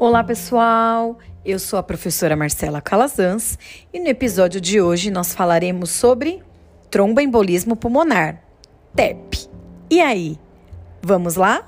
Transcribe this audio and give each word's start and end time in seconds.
Olá, 0.00 0.22
pessoal! 0.22 1.18
Eu 1.44 1.58
sou 1.58 1.76
a 1.76 1.82
professora 1.82 2.36
Marcela 2.36 2.80
Calazans 2.80 3.58
e 3.92 3.98
no 3.98 4.06
episódio 4.06 4.60
de 4.60 4.80
hoje 4.80 5.10
nós 5.10 5.34
falaremos 5.34 5.90
sobre 5.90 6.40
tromboembolismo 6.88 7.74
pulmonar, 7.74 8.40
TEP. 8.94 9.50
E 9.90 10.00
aí, 10.00 10.38
vamos 11.02 11.34
lá? 11.34 11.66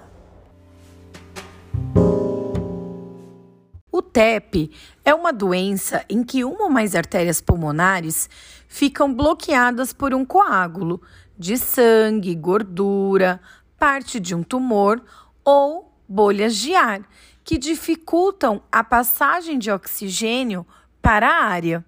O 3.90 4.00
TEP 4.00 4.70
é 5.04 5.12
uma 5.12 5.32
doença 5.32 6.04
em 6.08 6.22
que 6.22 6.44
uma 6.44 6.66
ou 6.66 6.70
mais 6.70 6.94
artérias 6.94 7.40
pulmonares 7.40 8.30
ficam 8.68 9.12
bloqueadas 9.12 9.92
por 9.92 10.14
um 10.14 10.24
coágulo 10.24 11.02
de 11.36 11.58
sangue, 11.58 12.36
gordura, 12.36 13.40
parte 13.76 14.20
de 14.20 14.36
um 14.36 14.44
tumor 14.44 15.02
ou 15.44 15.92
bolhas 16.08 16.54
de 16.54 16.76
ar 16.76 17.02
que 17.50 17.58
dificultam 17.58 18.62
a 18.70 18.84
passagem 18.84 19.58
de 19.58 19.72
oxigênio 19.72 20.64
para 21.02 21.28
a 21.28 21.44
área. 21.46 21.84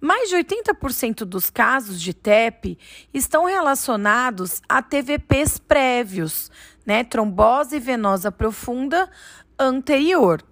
Mais 0.00 0.30
de 0.30 0.36
80% 0.36 1.26
dos 1.26 1.50
casos 1.50 2.00
de 2.00 2.14
TEP 2.14 2.78
estão 3.12 3.44
relacionados 3.44 4.62
a 4.66 4.80
TVPs 4.80 5.58
prévios, 5.58 6.50
né, 6.86 7.04
trombose 7.04 7.78
venosa 7.78 8.32
profunda 8.32 9.10
anterior. 9.58 10.42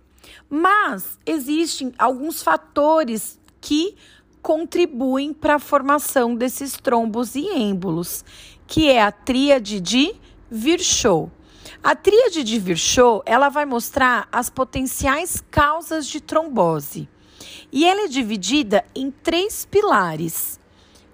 Mas 0.50 1.18
existem 1.24 1.94
alguns 1.96 2.42
fatores 2.42 3.40
que 3.58 3.96
contribuem 4.42 5.32
para 5.32 5.54
a 5.54 5.58
formação 5.58 6.36
desses 6.36 6.74
trombos 6.74 7.34
e 7.36 7.48
êmbolos, 7.48 8.22
que 8.66 8.90
é 8.90 9.02
a 9.02 9.10
tríade 9.10 9.80
de 9.80 10.14
Virchow. 10.50 11.32
A 11.82 11.94
tríade 11.94 12.42
de 12.42 12.58
Virchow, 12.58 13.22
ela 13.24 13.48
vai 13.48 13.64
mostrar 13.64 14.28
as 14.32 14.50
potenciais 14.50 15.42
causas 15.50 16.06
de 16.06 16.20
trombose. 16.20 17.08
E 17.70 17.84
ela 17.84 18.02
é 18.02 18.08
dividida 18.08 18.84
em 18.94 19.10
três 19.10 19.64
pilares. 19.64 20.58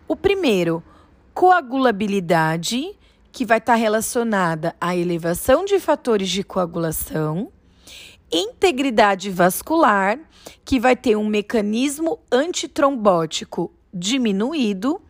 O 0.06 0.14
primeiro, 0.14 0.82
coagulabilidade, 1.34 2.96
que 3.30 3.44
vai 3.44 3.58
estar 3.58 3.74
relacionada 3.74 4.74
à 4.80 4.94
elevação 4.94 5.64
de 5.64 5.78
fatores 5.80 6.30
de 6.30 6.44
coagulação. 6.44 7.50
Integridade 8.30 9.30
vascular, 9.30 10.18
que 10.64 10.78
vai 10.78 10.94
ter 10.94 11.16
um 11.16 11.26
mecanismo 11.26 12.18
antitrombótico 12.30 13.72
diminuído. 13.92 15.00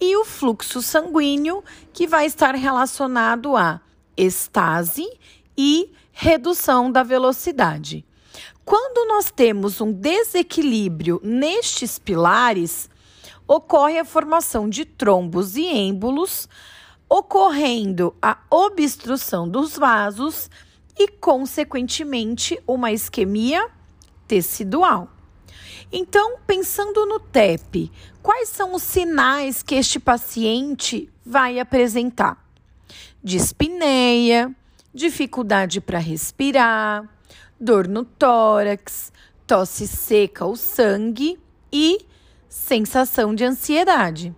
E 0.00 0.16
o 0.16 0.24
fluxo 0.24 0.82
sanguíneo, 0.82 1.62
que 1.92 2.06
vai 2.06 2.26
estar 2.26 2.54
relacionado 2.54 3.56
a 3.56 3.80
estase 4.16 5.06
e 5.56 5.92
redução 6.12 6.90
da 6.90 7.02
velocidade. 7.02 8.04
Quando 8.64 9.08
nós 9.08 9.30
temos 9.30 9.80
um 9.80 9.92
desequilíbrio 9.92 11.20
nestes 11.24 11.98
pilares, 11.98 12.88
ocorre 13.46 13.98
a 13.98 14.04
formação 14.04 14.68
de 14.68 14.84
trombos 14.84 15.56
e 15.56 15.64
êmbolos, 15.64 16.48
ocorrendo 17.08 18.14
a 18.22 18.38
obstrução 18.48 19.48
dos 19.48 19.76
vasos 19.76 20.48
e, 20.96 21.08
consequentemente, 21.08 22.62
uma 22.66 22.92
isquemia 22.92 23.68
tecidual. 24.28 25.08
Então, 25.90 26.38
pensando 26.46 27.04
no 27.06 27.18
TEP, 27.18 27.90
quais 28.22 28.48
são 28.50 28.74
os 28.74 28.82
sinais 28.84 29.60
que 29.60 29.74
este 29.74 29.98
paciente 29.98 31.10
vai 31.26 31.58
apresentar? 31.58 32.49
Dispneia, 33.22 34.54
dificuldade 34.92 35.80
para 35.80 35.98
respirar, 35.98 37.08
dor 37.60 37.86
no 37.86 38.04
tórax, 38.04 39.12
tosse 39.46 39.86
seca 39.86 40.44
ou 40.44 40.56
sangue 40.56 41.38
e 41.72 41.98
sensação 42.48 43.34
de 43.34 43.44
ansiedade. 43.44 44.34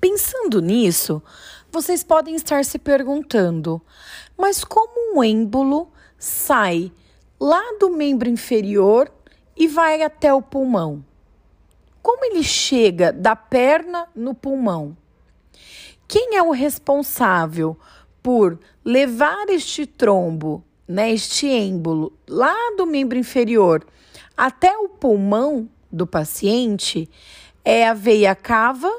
Pensando 0.00 0.60
nisso, 0.60 1.22
vocês 1.70 2.02
podem 2.02 2.34
estar 2.34 2.64
se 2.64 2.78
perguntando: 2.78 3.80
mas 4.36 4.64
como 4.64 5.16
um 5.16 5.22
êmbolo 5.22 5.90
sai 6.18 6.92
lá 7.38 7.62
do 7.78 7.90
membro 7.90 8.28
inferior 8.28 9.12
e 9.56 9.68
vai 9.68 10.02
até 10.02 10.32
o 10.32 10.40
pulmão? 10.40 11.04
Como 12.02 12.24
ele 12.24 12.42
chega 12.42 13.12
da 13.12 13.36
perna 13.36 14.08
no 14.14 14.34
pulmão? 14.34 14.96
Quem 16.06 16.36
é 16.36 16.42
o 16.42 16.52
responsável 16.52 17.76
por 18.22 18.58
levar 18.84 19.48
este 19.48 19.86
trombo, 19.86 20.64
né, 20.86 21.12
este 21.12 21.46
êmbolo, 21.46 22.12
lá 22.26 22.54
do 22.76 22.86
membro 22.86 23.18
inferior 23.18 23.86
até 24.36 24.76
o 24.78 24.88
pulmão 24.88 25.68
do 25.90 26.06
paciente, 26.06 27.08
é 27.64 27.88
a 27.88 27.94
veia 27.94 28.34
cava 28.34 28.90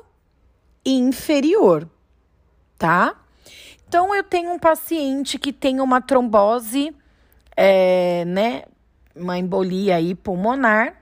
inferior, 0.86 1.88
tá? 2.78 3.16
Então, 3.88 4.14
eu 4.14 4.24
tenho 4.24 4.52
um 4.52 4.60
paciente 4.60 5.40
que 5.40 5.52
tem 5.52 5.80
uma 5.80 6.02
trombose, 6.02 6.96
é, 7.56 8.24
né, 8.26 8.64
uma 9.16 9.38
embolia 9.38 9.96
aí 9.96 10.14
pulmonar. 10.14 10.96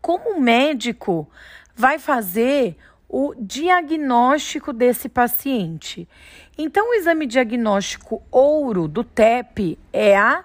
Como 0.00 0.36
o 0.36 0.40
médico 0.40 1.28
vai 1.74 1.98
fazer 1.98 2.76
o 3.12 3.34
diagnóstico 3.38 4.72
desse 4.72 5.06
paciente. 5.06 6.08
Então, 6.56 6.90
o 6.90 6.94
exame 6.94 7.26
diagnóstico 7.26 8.22
ouro 8.30 8.88
do 8.88 9.04
TEP 9.04 9.78
é 9.92 10.16
a 10.16 10.42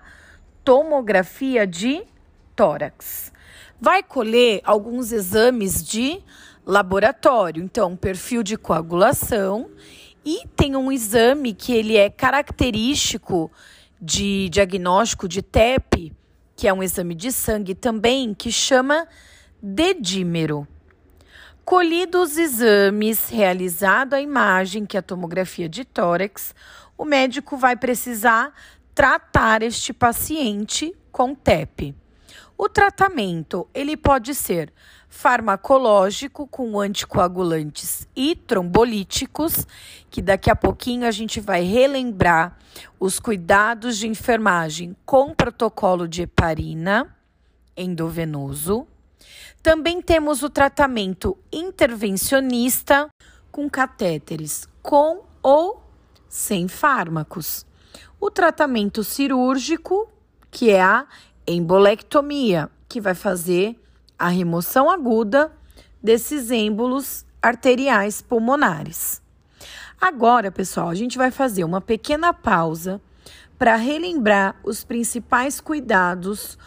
tomografia 0.66 1.66
de 1.66 2.04
tórax. 2.58 3.32
Vai 3.80 4.04
colher 4.04 4.60
alguns 4.66 5.14
exames 5.14 5.82
de 5.82 6.22
laboratório, 6.66 7.64
então, 7.64 7.96
perfil 7.96 8.44
de 8.44 8.58
coagulação 8.58 9.70
e 10.26 10.46
tem 10.58 10.76
um 10.76 10.92
exame 10.92 11.54
que 11.54 11.72
ele 11.72 11.96
é 11.96 12.10
característico 12.10 13.50
de 14.02 14.50
diagnóstico 14.50 15.26
de 15.26 15.42
TEP, 15.42 16.12
que 16.54 16.68
é 16.68 16.74
um 16.74 16.84
exame 16.84 17.16
de 17.16 17.32
sangue 17.32 17.74
também, 17.74 18.34
que 18.34 18.52
chama 18.52 19.08
dedímero. 19.64 20.68
Colhidos 21.68 22.32
os 22.32 22.38
exames, 22.38 23.28
realizado 23.28 24.14
a 24.14 24.22
imagem, 24.22 24.86
que 24.86 24.96
é 24.96 25.02
a 25.02 25.04
tomografia 25.04 25.68
de 25.68 25.84
tórax, 25.84 26.56
o 26.98 27.04
médico 27.04 27.58
vai 27.58 27.76
precisar 27.76 28.54
tratar 28.96 29.62
este 29.62 29.92
paciente 29.92 30.96
com 31.12 31.36
TEP. 31.36 31.94
O 32.58 32.70
tratamento, 32.70 33.68
ele 33.74 33.98
pode 33.98 34.34
ser 34.34 34.72
farmacológico 35.10 36.48
com 36.48 36.80
anticoagulantes 36.80 38.08
e 38.16 38.34
trombolíticos, 38.34 39.68
que 40.10 40.22
daqui 40.22 40.50
a 40.50 40.56
pouquinho 40.56 41.06
a 41.06 41.12
gente 41.12 41.42
vai 41.42 41.64
relembrar 41.64 42.58
os 42.98 43.20
cuidados 43.20 43.98
de 43.98 44.08
enfermagem 44.08 44.96
com 45.06 45.36
protocolo 45.36 46.08
de 46.08 46.22
heparina 46.22 47.14
endovenoso. 47.76 48.88
Também 49.62 50.02
temos 50.02 50.44
o 50.44 50.50
tratamento 50.50 51.38
intervencionista 51.52 53.10
com 53.52 53.70
catéteres 53.70 54.68
com 54.82 55.24
ou 55.42 55.84
sem 56.30 56.68
fármacos. 56.68 57.66
O 58.20 58.32
tratamento 58.32 59.04
cirúrgico, 59.04 60.10
que 60.50 60.70
é 60.70 60.82
a 60.82 61.06
embolectomia, 61.46 62.70
que 62.88 63.02
vai 63.02 63.14
fazer 63.14 63.80
a 64.18 64.30
remoção 64.30 64.90
aguda 64.90 65.52
desses 66.02 66.50
êmbolos 66.52 67.26
arteriais 67.42 68.22
pulmonares. 68.22 69.22
Agora, 70.00 70.52
pessoal, 70.52 70.90
a 70.90 70.96
gente 70.96 71.18
vai 71.18 71.32
fazer 71.32 71.64
uma 71.64 71.82
pequena 71.82 72.34
pausa 72.34 73.02
para 73.58 73.76
relembrar 73.76 74.56
os 74.64 74.84
principais 74.84 75.60
cuidados 75.60 76.58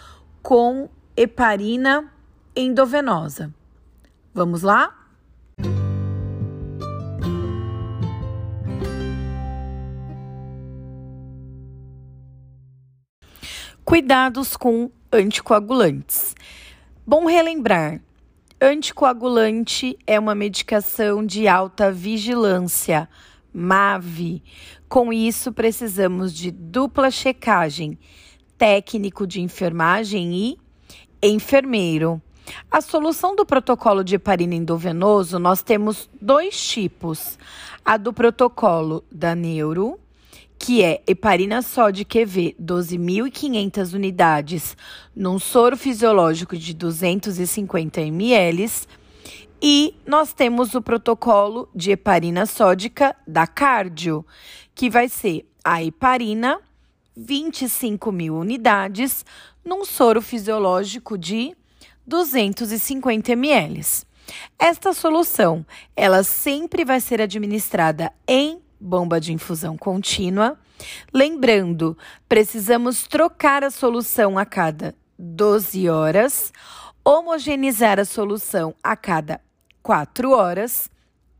com 0.43 0.89
heparina 1.17 2.13
endovenosa. 2.55 3.55
Vamos 4.33 4.63
lá? 4.63 4.97
Cuidados 13.85 14.57
com 14.57 14.91
anticoagulantes. 15.13 16.35
Bom 17.07 17.27
relembrar: 17.27 18.01
anticoagulante 18.61 19.99
é 20.07 20.19
uma 20.19 20.35
medicação 20.35 21.27
de 21.27 21.49
alta 21.49 21.91
vigilância, 21.91 23.09
MAV. 23.53 24.43
Com 24.89 25.13
isso, 25.13 25.53
precisamos 25.53 26.33
de 26.33 26.51
dupla 26.51 27.11
checagem, 27.11 27.99
técnico 28.57 29.27
de 29.27 29.41
enfermagem 29.41 30.35
e 30.35 30.59
enfermeiro. 31.23 32.23
A 32.71 32.81
solução 32.81 33.35
do 33.35 33.45
protocolo 33.45 34.05
de 34.05 34.15
heparina 34.15 34.55
endovenoso, 34.55 35.39
nós 35.39 35.63
temos 35.63 36.09
dois 36.21 36.61
tipos. 36.61 37.39
A 37.85 37.97
do 37.97 38.13
protocolo 38.13 39.05
da 39.11 39.35
Neuro, 39.35 39.99
que 40.59 40.83
é 40.83 41.03
heparina 41.07 41.63
sódica 41.63 42.19
EV 42.19 42.55
12.500 42.61 43.95
unidades 43.95 44.77
num 45.17 45.39
soro 45.39 45.77
fisiológico 45.77 46.57
de 46.57 46.75
250 46.75 48.03
ml. 48.03 48.71
E 49.63 49.95
nós 50.07 50.33
temos 50.33 50.75
o 50.75 50.83
protocolo 50.83 51.69
de 51.75 51.93
heparina 51.93 52.47
sódica 52.47 53.17
da 53.27 53.47
Cardio, 53.47 54.25
que 54.75 54.89
vai 54.89 55.09
ser 55.09 55.47
a 55.65 55.83
heparina 55.83 56.61
25 57.17 58.13
mil 58.13 58.37
unidades 58.37 59.25
num 59.65 59.85
soro 59.85 60.23
fisiológico 60.23 61.19
de 61.19 61.55
250 62.11 63.33
ml. 63.33 63.81
Esta 64.59 64.93
solução, 64.93 65.65
ela 65.95 66.25
sempre 66.25 66.85
vai 66.85 67.01
ser 67.01 67.23
administrada 67.23 68.13
em 68.27 68.61
bomba 68.81 69.21
de 69.21 69.33
infusão 69.33 69.79
contínua. 69.79 70.59
Lembrando, 71.15 71.97
precisamos 72.29 73.05
trocar 73.05 73.63
a 73.63 73.71
solução 73.71 74.37
a 74.37 74.45
cada 74.45 74.93
12 75.17 75.89
horas, 75.89 76.53
homogeneizar 77.05 78.01
a 78.01 78.05
solução 78.05 78.75
a 78.83 78.97
cada 78.97 79.41
4 79.81 80.33
horas 80.33 80.91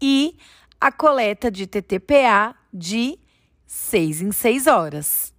e 0.01 0.37
a 0.81 0.93
coleta 0.93 1.51
de 1.51 1.67
TTPA 1.67 2.55
de 2.73 3.19
6 3.67 4.23
em 4.23 4.31
6 4.33 4.67
horas. 4.69 5.35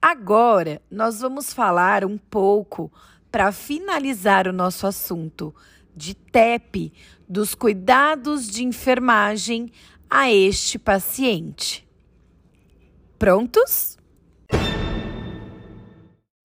Agora, 0.00 0.82
nós 0.90 1.20
vamos 1.20 1.54
falar 1.54 2.04
um 2.04 2.18
pouco 2.18 2.90
para 3.32 3.50
finalizar 3.50 4.46
o 4.46 4.52
nosso 4.52 4.86
assunto 4.86 5.54
de 5.96 6.14
TEP, 6.14 6.92
dos 7.26 7.54
cuidados 7.54 8.46
de 8.46 8.62
enfermagem 8.62 9.72
a 10.08 10.30
este 10.30 10.78
paciente. 10.78 11.88
Prontos? 13.18 13.96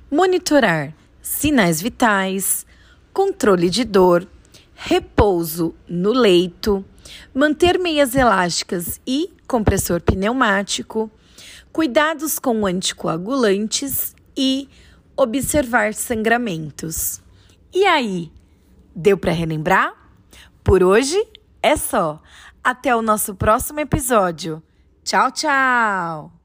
Monitorar 0.09 0.95
sinais 1.21 1.81
vitais, 1.81 2.65
controle 3.11 3.69
de 3.69 3.83
dor, 3.83 4.25
repouso 4.73 5.75
no 5.87 6.13
leito, 6.13 6.85
manter 7.33 7.77
meias 7.77 8.15
elásticas 8.15 9.01
e 9.05 9.29
compressor 9.45 9.99
pneumático, 9.99 11.11
cuidados 11.73 12.39
com 12.39 12.65
anticoagulantes 12.65 14.15
e 14.37 14.69
observar 15.17 15.93
sangramentos. 15.93 17.21
E 17.73 17.85
aí, 17.85 18.31
deu 18.95 19.17
para 19.17 19.31
relembrar? 19.31 19.93
Por 20.63 20.83
hoje 20.83 21.17
é 21.61 21.75
só. 21.75 22.21
Até 22.63 22.95
o 22.95 23.01
nosso 23.01 23.35
próximo 23.35 23.79
episódio. 23.79 24.61
Tchau, 25.03 25.31
tchau! 25.31 26.36